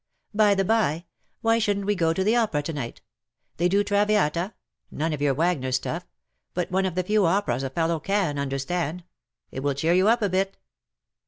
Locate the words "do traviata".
3.69-4.55